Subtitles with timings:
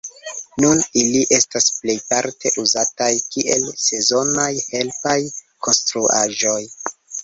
[0.63, 5.19] Nun ili estas plejparte uzataj kiel sezonaj helpaj
[5.67, 6.63] konstruaĵoj.